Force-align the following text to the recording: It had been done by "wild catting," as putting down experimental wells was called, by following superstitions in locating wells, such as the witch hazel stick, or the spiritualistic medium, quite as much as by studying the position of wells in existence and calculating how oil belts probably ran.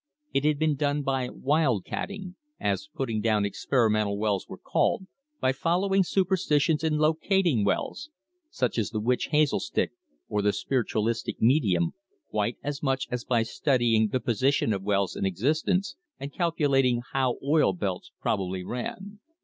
It 0.33 0.45
had 0.45 0.57
been 0.57 0.75
done 0.77 1.03
by 1.03 1.29
"wild 1.29 1.85
catting," 1.85 2.35
as 2.59 2.89
putting 2.95 3.21
down 3.21 3.45
experimental 3.45 4.17
wells 4.17 4.47
was 4.49 4.61
called, 4.63 5.05
by 5.39 5.51
following 5.51 6.03
superstitions 6.03 6.83
in 6.83 6.97
locating 6.97 7.63
wells, 7.63 8.09
such 8.49 8.79
as 8.79 8.89
the 8.89 8.99
witch 8.99 9.25
hazel 9.27 9.59
stick, 9.59 9.91
or 10.27 10.41
the 10.41 10.53
spiritualistic 10.53 11.39
medium, 11.39 11.93
quite 12.31 12.57
as 12.63 12.81
much 12.81 13.05
as 13.11 13.23
by 13.23 13.43
studying 13.43 14.07
the 14.07 14.19
position 14.19 14.73
of 14.73 14.81
wells 14.81 15.15
in 15.15 15.23
existence 15.23 15.95
and 16.19 16.33
calculating 16.33 17.03
how 17.13 17.37
oil 17.43 17.71
belts 17.71 18.11
probably 18.19 18.63
ran. 18.63 19.19